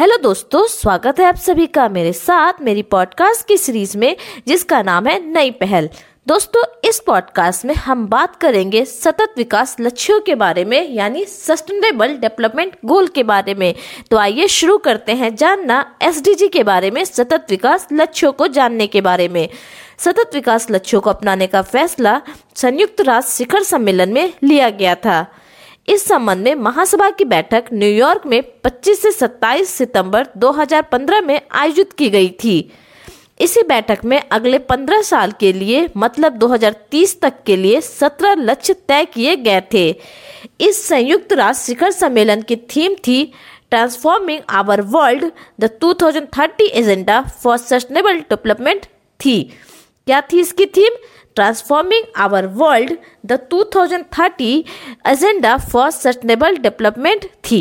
[0.00, 4.16] Hello दोस्तों, स्वागत है आप सभी का मेरे साथ मेरी पॉडकास्ट की सीरीज़ में,
[4.48, 5.88] जिसका नाम है नई पहल।
[6.26, 12.08] दोस्तों, इस पॉडकास्ट में हम बात करेंगे सतत विकास लक्ष्यों के बारे में, यानी सस्टेनेबल
[12.08, 13.74] डेवलपमेंट गोल के बारे में।
[14.10, 18.86] तो आइए शुरू करते हैं जानना एसडीजी के बारे में, सतत विकास लक्ष्यों को जानने
[18.86, 19.48] के बारे में।
[19.98, 22.22] सतत विकास लक्ष्यों को अपनाने का फैसला
[22.54, 25.26] संयुक्त राष्ट्र शिखर सम्मेलन में लिया गया था।
[25.88, 31.92] इस संबंध में महासभा की बैठक न्यूयॉर्क में 25 से 27 सितंबर 2015 में आयोजित
[31.92, 32.72] की गई थी।
[33.40, 38.74] इसी बैठक में अगले 15 साल के लिए मतलब 2030 तक के लिए 17 लक्ष्य
[38.88, 39.88] तय किए गए थे।
[40.60, 43.24] इस संयुक्त राष्ट्र शिखर सम्मेलन की थीम थी
[43.70, 45.24] transforming our world,
[45.60, 48.86] the 2030 agenda for sustainable development
[49.20, 49.40] थी।
[50.08, 50.94] क्या थी इसकी theme?
[51.36, 52.92] Transforming our world
[53.26, 54.62] the 2030
[55.06, 57.60] agenda for sustainable development थी।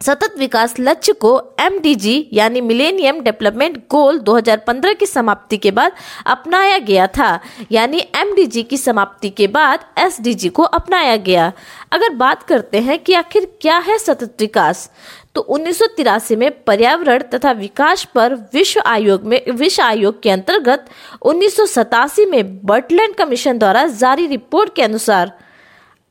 [0.00, 1.30] सतत विकास लक्ष्य को
[1.60, 5.92] एमडीजी यानी मिलेनियम डेवलपमेंट गोल 2015 की समाप्ति के बाद
[6.26, 7.38] अपनाया गया था।
[7.72, 11.52] यानी एमडीजी की समाप्ति के बाद एसडीजी को अपनाया गया।
[11.92, 14.90] अगर बात करते हैं कि आखिर क्या है सतत विकास
[15.34, 20.30] तो उन्नीस सौ तिरासी में पर्यावरण तथा विकास पर विश्व आयोग में, विश्व आयोग के
[20.30, 20.86] अंतर्गत
[21.22, 25.32] उन्नीस सौ सतासी में बर्टलैंड कमीशन द्वारा जारी रिपोर्ट के अनुसार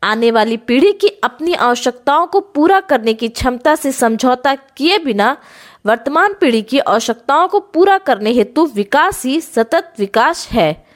[0.04, 5.38] आने वाली पीढ़ी की अपनी आवश्यकताओं को पूरा करने की क्षमता से समझौता किए बिना
[5.86, 10.88] वर्तमान पीढ़ी की आवश्यकताओं को पूरा करने हेतु विकास ही सतत विकास है।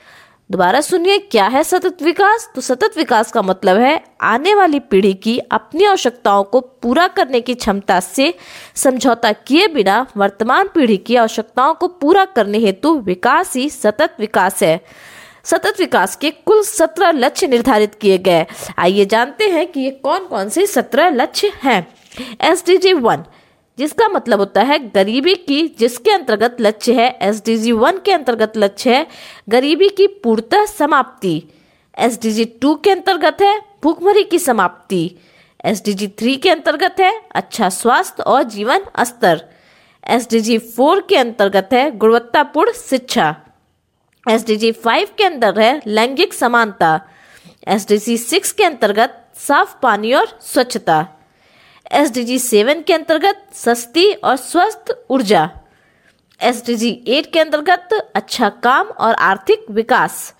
[0.51, 2.49] दोबारा सुनिए, क्या है सतत विकास?
[2.55, 7.41] तो सतत विकास का मतलब है आने वाली पीढ़ी की अपनी आवश्यकताओं को पूरा करने
[7.41, 8.33] की क्षमता से
[8.75, 14.63] समझौता किए बिना वर्तमान पीढ़ी की आवश्यकताओं को पूरा करने हेतु विकास ही सतत विकास
[14.63, 14.85] है।
[15.45, 18.45] सतत विकास के कुल सत्रह लक्ष्य निर्धारित किए गए।
[18.77, 21.87] आइए जानते हैं कि ये कौन कौन से सत्रह लक्ष्य हैं।
[22.41, 23.23] एस डी जी वन
[23.77, 28.11] जिसका मतलब होता है गरीबी की, जिसके अंतर्गत लक्ष्य है। एस डी जी वन के
[28.11, 29.07] अंतर्गत लक्ष्य है
[29.49, 31.43] गरीबी की पूर्णतः समाप्ति।
[31.97, 35.03] एस डी जी टू के अंतर्गत है भूखमरी की समाप्ति।
[35.65, 39.43] एस डी जी थ्री के अंतर्गत है अच्छा स्वास्थ्य और जीवन स्तर।
[40.03, 43.35] एस डी जी फोर के अंतर्गत है गुणवत्तापूर्ण शिक्षा।
[44.29, 46.99] एस डी जी फाइव के अंदर है लैंगिक समानता।
[47.67, 51.05] एस डी जी सिक्स के अंतर्गत साफ़ पानी और स्वच्छता।
[51.91, 55.49] एस डी जी सेवन के अंतर्गत सस्ती और स्वस्थ ऊर्जा।
[56.39, 60.33] एस डी जी एट के अंतर्गत अच्छा काम और आर्थिक विकास।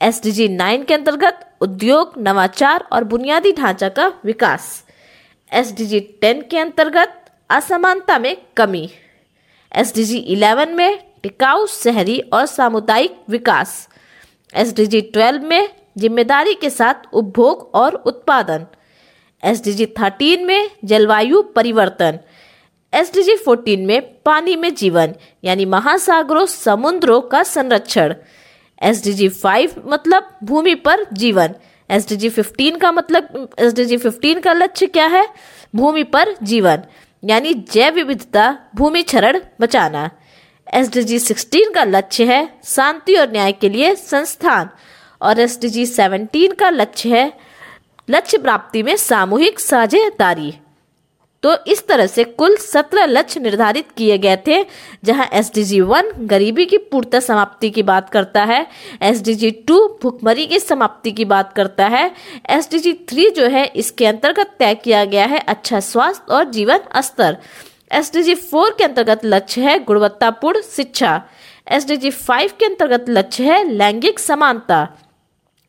[0.00, 4.84] एस डी जी नाइन के अंतर्गत उद्योग, नवाचार और बुनियादी ढांचा का विकास।
[5.52, 8.90] एस डी जी टेन के अंतर्गत असमानता में कमी।
[9.72, 13.70] एस डी जी इलेवन में टिकाऊ, शहरी और सामुदायिक विकास।
[14.52, 18.66] एस डी जी ट्वेल्व में ज़िम्मेदारी के साथ उपभोग और उत्पादन।
[19.42, 22.18] एस डी जी थर्टीन में जलवायु परिवर्तन।
[22.92, 25.14] एस डी जी फोर्टीन में पानी में जीवन,
[25.44, 28.14] यानी महासागरों, समुद्रों का संरक्षण।
[28.82, 31.54] एस डी जी फाइव मतलब भूमि पर जीवन।
[31.90, 35.26] एस डी जी फिफ्टीन का मतलब एस डी जी फिफ्टीन का लक्ष्य क्या है?
[35.74, 36.82] भूमि पर जीवन,
[37.22, 40.10] यानी जैव विविधता, भूमि क्षरण बचाना।
[40.66, 44.70] एस डी जी सिक्सटीन का लक्ष्य है शांति और न्याय के लिए संस्थान।
[45.20, 47.32] और एस डी जी सेवनटीन का लक्ष्य है
[48.08, 50.54] लक्ष्य प्राप्ति में सामूहिक साझेदारी।
[51.42, 54.64] तो इस तरह से कुल सत्रह लक्ष्य निर्धारित किए गए थे,
[55.04, 58.66] जहाँ एस डी जी वन गरीबी की पूर्णता समाप्ति की बात करता है
[59.02, 62.10] एस डी जी टू भुखमरी की समाप्ति की बात करता है
[62.50, 66.50] एस डी जी थ्री जो है इसके अंतर्गत तय किया गया है अच्छा स्वास्थ्य और
[66.50, 67.36] जीवन स्तर।
[67.90, 71.22] एस डी जी फोर के अंतर्गत लक्ष्य है गुणवत्तापूर्ण शिक्षा।
[71.68, 74.88] एस डी जी फाइव के अंतर्गत लक्ष्य है लैंगिक समानता।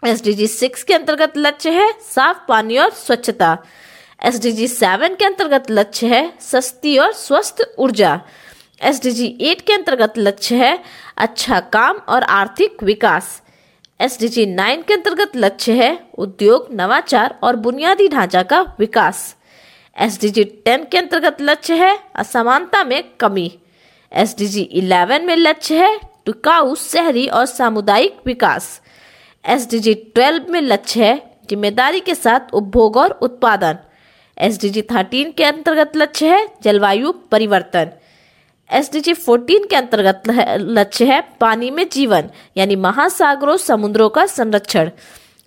[0.04, 3.58] एस डी जी सिक्स के अंतर्गत लक्ष्य है साफ़ पानी और स्वच्छता।
[4.26, 8.20] एस डी जी सेवन के अंतर्गत लक्ष्य है सस्ती और स्वस्थ ऊर्जा।
[8.82, 10.80] एस डी जी एट के अंतर्गत लक्ष्य है
[11.18, 13.42] अच्छा काम और आर्थिक विकास।
[14.00, 19.36] एस डी जी नाइन के अंतर्गत लक्ष्य है उद्योग, नवाचार और बुनियादी ढांचा का विकास।
[19.98, 23.52] एस डी जी टेन के अंतर्गत लक्ष्य है, असमानता में कमी।
[24.12, 28.70] एस डी जी इलेवन में लक्ष्य है, टिकाऊ शहरी और सामुदायिक विकास।
[29.46, 31.18] एस डी जी ट्वेल्व में लक्ष्य है,
[31.50, 33.78] ज़िम्मेदारी के साथ उपभोग और उत्पादन।
[34.38, 37.92] एस डी जी थर्टीन के अंतर्गत लक्ष्य है, जलवायु परिवर्तन।
[38.70, 40.24] एस डी जी फोर्टीन के अंतर्गत
[40.60, 44.92] लक्ष्य है, पानी में जीवन, यानी महासागरों, समुद्रों का संरक्षण।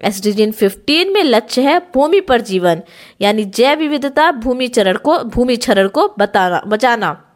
[0.04, 0.20] एस
[0.58, 2.82] फिफ्टीन में लक्ष्य है भूमि पर जीवन,
[3.20, 7.26] यानी जैव विविधता, भूमि चरण को, भूमि क्षरण को बताना, बचाना।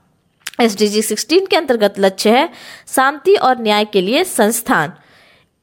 [0.61, 2.49] एस डी जी सिक्सटीन के अंतर्गत लक्ष्य है
[2.89, 4.93] शांति और न्याय के लिए संस्थान।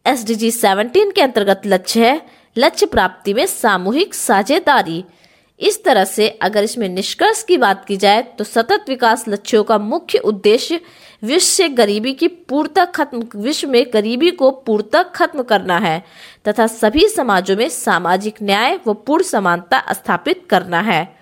[0.06, 2.22] एस डी जी सेवनटीन के अंतर्गत लक्ष्य है
[2.58, 5.04] लक्ष्य प्राप्ति में सामूहिक साझेदारी।
[5.62, 9.78] इस तरह से अगर इसमें निष्कर्ष की बात की जाए तो सतत विकास लक्ष्यों का
[9.78, 10.82] मुख्य उद्देश्य
[11.24, 16.04] विश्व से गरीबी की पूर्णतः खत्म, विश्व में गरीबी को पूर्णतः खत्म करना है,
[16.48, 21.16] तथा सभी समाजों में सामाजिक न्याय व पूर्ण समानता स्थापित करना है।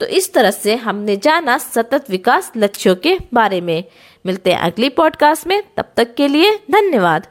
[0.00, 3.84] तो इस तरह से हमने जाना सतत विकास लक्ष्यों के बारे में।
[4.26, 7.26] मिलते हैं अगली पॉडकास्ट में, तब तक के लिए धन्यवाद।